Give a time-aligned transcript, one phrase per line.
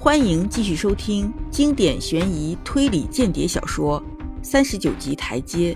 [0.00, 4.00] 欢迎继续收听经典悬疑推理间谍小说
[4.44, 5.74] 《三十九级台阶》。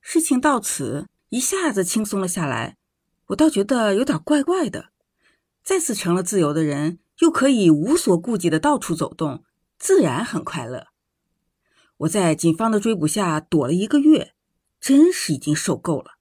[0.00, 2.76] 事情到此一下子轻松了下来，
[3.28, 4.86] 我倒觉得有点怪怪的。
[5.62, 9.44] 再次成了自由的人，又可以无所顾忌的到处走动，
[9.78, 10.88] 自然很快乐。
[11.98, 14.34] 我在警方的追捕下躲了一个月，
[14.80, 16.16] 真是已经受够了。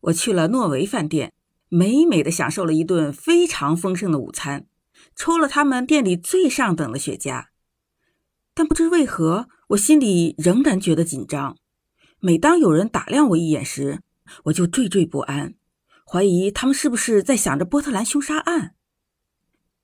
[0.00, 1.34] 我去了诺维饭店。
[1.68, 4.66] 美美的享受了一顿非常丰盛的午餐，
[5.14, 7.46] 抽了他们店里最上等的雪茄，
[8.54, 11.56] 但不知为何，我心里仍然觉得紧张。
[12.20, 14.00] 每当有人打量我一眼时，
[14.44, 15.54] 我就惴惴不安，
[16.04, 18.74] 怀疑他们是不是在想着波特兰凶杀案。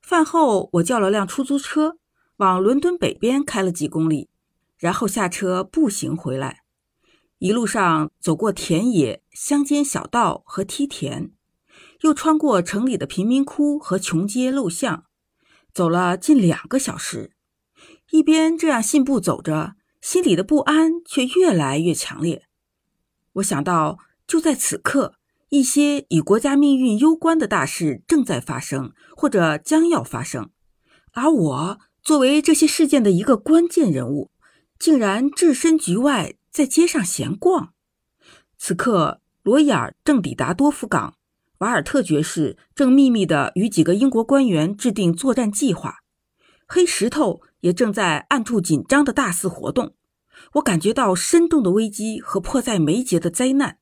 [0.00, 1.98] 饭后，我叫了辆出租车，
[2.38, 4.30] 往伦敦北边开了几公里，
[4.78, 6.62] 然后下车步行回来。
[7.38, 11.30] 一路上走过田野、乡间小道和梯田。
[12.04, 15.06] 又穿过城里的贫民窟和穷街陋巷，
[15.72, 17.32] 走了近两个小时。
[18.10, 22.44] 一边这样信步走着，心里的不安却越来越强烈。
[23.36, 25.14] 我想到，就在此刻，
[25.48, 30.50] 一些与国家命运攸关的大事正在发生，或者将要发生，
[31.12, 34.30] 而我作为这些事件的一个关键人物，
[34.78, 37.72] 竟然置身局外，在街上闲逛。
[38.58, 41.16] 此刻，罗伊尔正抵达多夫港。
[41.64, 46.00] 瓦尔特爵士正秘密地与几个英国官员制定作战计划，
[46.68, 49.94] 黑石头也正在暗处紧张地大肆活动。
[50.56, 53.78] 我感觉到深重的危机和迫在眉睫的灾难。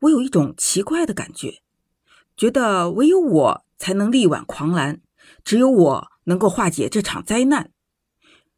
[0.00, 1.62] 我有一种奇怪的感觉，
[2.36, 5.00] 觉得唯有我才能力挽狂澜，
[5.44, 7.70] 只有我能够化解这场灾难。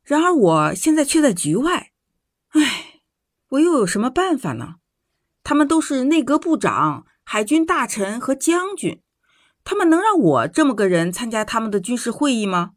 [0.02, 1.92] 然而我现在却在局外。
[2.52, 3.02] 唉，
[3.50, 4.76] 我又有什么办法呢？
[5.44, 7.04] 他们都是内阁部长。
[7.28, 9.02] 海军大臣和将军，
[9.64, 12.74] 他们能让我这么个人参加他们的军事会议吗？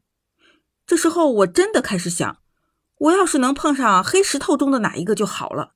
[0.87, 2.39] 这时候我真的开始想，
[2.97, 5.73] 我要是能碰上黑石头中的哪一个就好了，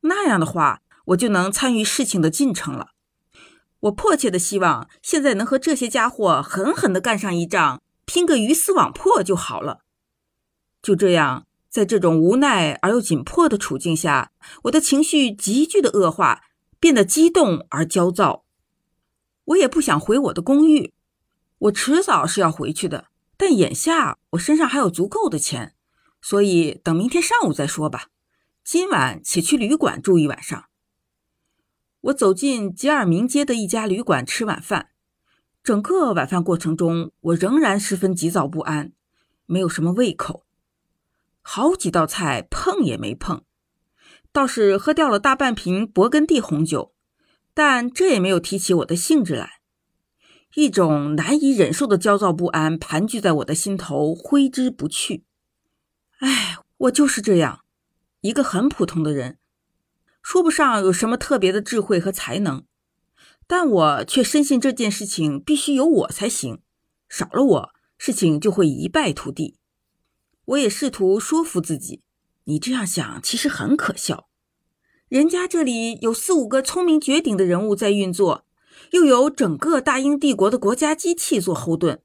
[0.00, 2.88] 那样的话，我就能参与事情的进程了。
[3.78, 9.82] 我迫切的希望现在能和这些家伙狠狠地干上一仗，拼个鱼死网破就好了。
[10.82, 14.32] 就这样，在这种无奈而又紧迫的处境下，
[14.64, 16.42] 我的情绪急剧的恶化。
[16.78, 18.44] 变得激动而焦躁，
[19.44, 20.92] 我也不想回我的公寓。
[21.58, 23.06] 我迟早是要回去的，
[23.36, 25.74] 但眼下我身上还有足够的钱，
[26.20, 28.08] 所以等明天上午再说吧。
[28.62, 30.66] 今晚且去旅馆住一晚上。
[32.02, 34.90] 我走进吉尔明街的一家旅馆吃晚饭，
[35.64, 38.92] 整个晚饭过程中，我仍然十分急躁不安，
[39.46, 40.44] 没有什么胃口，
[41.40, 43.42] 好几道菜碰也没碰。
[44.36, 46.92] 倒是喝掉了大半瓶勃艮第红酒，
[47.54, 49.62] 但这也没有提起我的兴致来。
[50.56, 55.24] 一种难以忍受的焦躁不安盘踞在我的心头，挥之不去。
[56.18, 57.60] 唉，我就是这样，
[58.20, 59.38] 一个很普通的人，
[60.20, 62.66] 说不上有什么特别的智慧和才能，
[63.46, 66.60] 但我却深信这件事情必须有我才行，
[67.08, 69.56] 少了我，事情就会一败涂地。
[70.44, 72.02] 我也试图说服自己。
[72.48, 74.28] 你这样想其实很可笑，
[75.08, 78.44] 人家这里有四五个聪明绝顶的人物在运作，
[78.92, 82.00] 又有整个大英帝国的国家机器做后盾，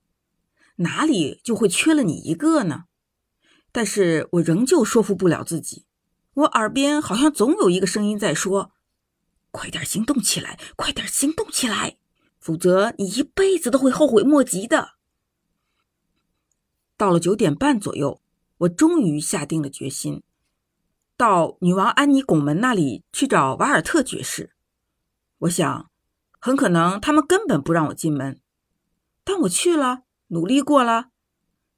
[0.78, 2.86] 哪里就会缺了你一个呢？
[3.72, 5.86] 但是我仍旧说服不了自己，
[6.34, 8.72] 我耳边好像总有一个声音在说
[9.52, 11.98] ：“快点行动起来，快点行动起来，
[12.40, 14.94] 否则你一辈子都会后悔莫及的。”
[16.98, 18.20] 到了九点半左右，
[18.58, 20.24] 我终于下定了决心。
[21.22, 24.54] 到女王安妮拱门那里去找瓦尔特爵士，
[25.38, 25.92] 我想，
[26.40, 28.42] 很可能他们根本不让我进门，
[29.24, 31.10] 但我去了，努力过了，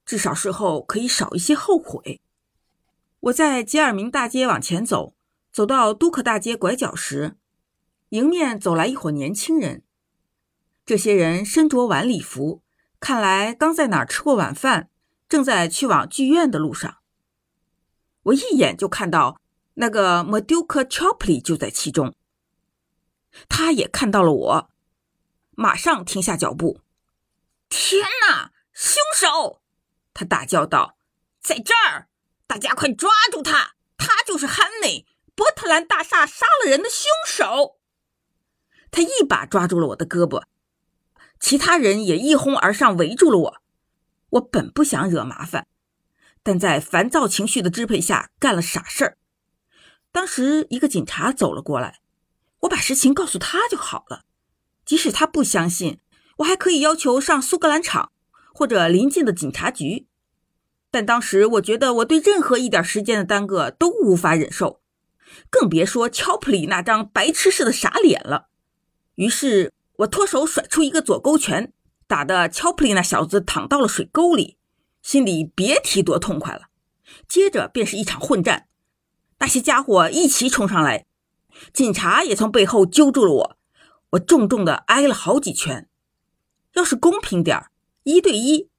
[0.05, 2.21] 至少事后可以少一些后悔。
[3.19, 5.13] 我在吉尔明大街往前走，
[5.51, 7.35] 走到都克大街拐角时，
[8.11, 9.83] 迎面走来一伙年轻人，
[10.85, 12.61] 这些人身着晚礼服，
[13.01, 14.89] 看来刚在哪儿吃过晚饭，
[15.27, 16.99] 正在去往剧院的路上。
[18.23, 19.39] 我一眼就看到
[19.75, 22.15] 那个 Maduka Chopley 就在其中，
[23.49, 24.69] 他也看到了我，
[25.51, 26.79] 马上停下脚步。
[27.69, 29.61] 天哪，凶手！
[30.13, 30.95] 他大叫道
[31.41, 32.07] ：“在这儿，
[32.45, 33.73] 大家快抓住他！
[33.97, 37.79] 他就是汉内波特兰大厦杀了人的凶手。”
[38.91, 40.43] 他一把抓住了我的胳膊，
[41.39, 43.61] 其他人也一哄而上围住了我。
[44.29, 45.67] 我本不想惹麻烦。
[46.43, 49.17] 但在烦躁情绪的支配下，干了傻事儿。
[50.11, 52.01] 当时一个警察走了过来，
[52.59, 54.23] 我把实情告诉他就好了。
[54.85, 55.99] 即使他不相信，
[56.37, 58.11] 我还可以要求上苏格兰场
[58.53, 60.07] 或者邻近的警察局。
[60.91, 64.81] 但当时我觉得我对任何一点时间的耽搁都无法忍受，
[65.49, 68.49] 更别说乔普里那张白痴似的傻脸了。
[69.15, 71.73] 于是我脱手甩出一个左勾拳，
[72.05, 74.57] 打得乔普里那小子躺到了水沟里，
[75.03, 76.69] 心里别提多痛快了。
[77.27, 78.67] 接着便是一场混战，
[79.37, 81.05] 那些家伙一齐冲上来，
[81.71, 83.57] 警察也从背后揪住了我，
[84.11, 85.87] 我重重的挨了好几拳。
[86.73, 87.67] 要是公平点，
[88.03, 88.69] 一对一，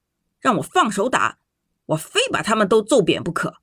[0.41, 1.39] 让我放手打，
[1.87, 3.59] 我非把他们都揍扁不可。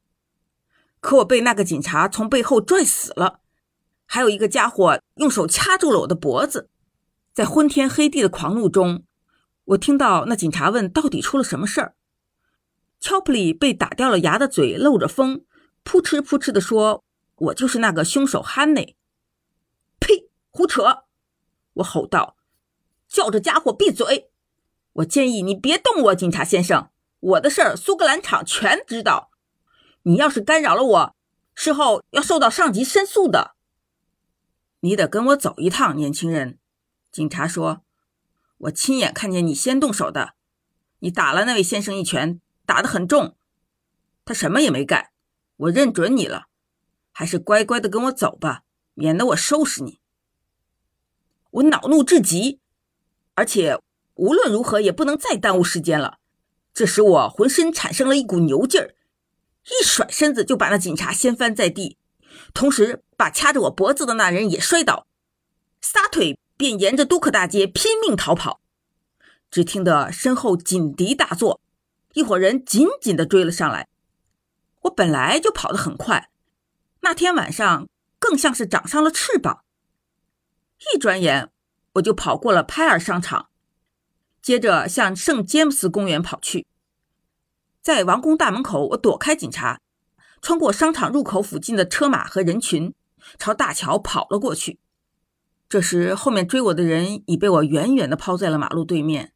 [1.02, 3.40] 可我被那个警察从背后拽死了，
[4.06, 6.70] 还有一个家伙用手掐住了我的脖子。
[7.34, 9.04] 在昏天黑地的狂怒中，
[9.66, 11.96] 我听到那警察问：“到底出了什么事儿？”
[13.02, 15.44] 乔普里被打掉了牙的嘴漏着风，
[15.82, 17.04] 扑哧扑哧地说
[17.36, 18.96] ：“我就是那个凶手，汉内。”
[20.00, 20.30] 呸！
[20.52, 21.06] 胡扯！
[21.74, 22.38] 我吼道
[23.10, 24.30] ：“叫这家伙闭嘴！
[24.94, 26.92] 我建议你别动我，警察先生。
[27.20, 29.32] 我的事儿苏格兰场全知道。
[30.04, 31.16] 你要是干扰了我，
[31.56, 33.56] 事后要受到上级申诉的。
[34.82, 36.60] 你得跟我走一趟，年轻人。”
[37.12, 37.82] 警察说
[38.60, 40.36] ：“我亲眼看见你先动手的，
[41.00, 42.40] 你打了那位先生一拳。”
[42.72, 43.36] 打得很重，
[44.24, 45.10] 他什么也没干，
[45.58, 46.46] 我认准你了，
[47.12, 48.64] 还是乖乖的跟我走吧，
[48.94, 50.00] 免得我收拾你。
[51.50, 52.62] 我恼怒至极，
[53.34, 53.78] 而且
[54.14, 56.20] 无论如何也不能再耽误时间了。
[56.74, 58.96] 这使我浑身产生了一股牛劲儿，
[59.66, 61.98] 一甩身子就把那警察掀翻在地，
[62.54, 65.06] 同时把掐着我脖子的那人也摔倒，
[65.82, 68.62] 撒腿便沿着都克大街拼命逃跑。
[69.50, 71.60] 只听得身后警笛大作。
[72.14, 73.88] 一伙人紧紧地追了上来。
[74.82, 76.30] 我本来就跑得很快，
[77.02, 77.88] 那天晚上
[78.18, 79.64] 更像是长上了翅膀。
[80.94, 81.50] 一转眼，
[81.94, 83.50] 我就跑过了拍尔商场，
[84.42, 86.66] 接着向圣詹姆斯公园跑去。
[87.82, 89.80] 在王宫大门口，我躲开警察，
[90.42, 92.94] 穿过商场入口附近的车马和人群，
[93.38, 94.80] 朝大桥跑了过去。
[95.70, 99.32] 这时，后面追我的人已被我远远地抛在了马路对面，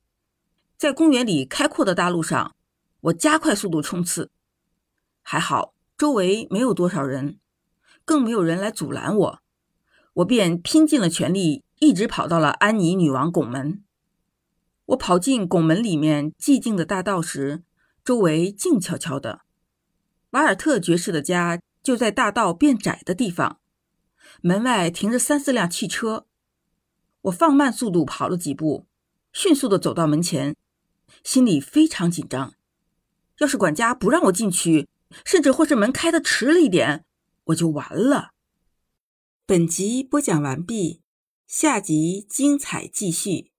[0.78, 2.56] 在公园里开阔的大路上。
[3.06, 4.31] 我加快速度冲刺，
[5.22, 7.38] 还好周围没有多少人，
[8.04, 9.40] 更没有人来阻拦我，
[10.13, 13.84] 我便拼尽了全力，一直跑到了安妮女王拱门。
[14.88, 17.63] 我跑进拱门里面寂静的大道时，
[18.04, 19.42] 周围静悄悄的。
[20.31, 23.60] 瓦尔特爵士的家就在大道变窄的地方，
[24.42, 26.25] 门外停着三四辆汽车。
[27.22, 28.88] 我放慢速度跑了几步，
[29.31, 30.56] 迅速的走到门前，
[31.24, 32.54] 心里非常紧张。
[33.40, 34.88] 要是管家不让我进去，
[35.26, 37.06] 甚至或是门开的迟了一点，
[37.46, 38.32] 我就完了。
[39.46, 41.02] 本集播讲完毕，
[41.46, 43.52] 下集精彩继续。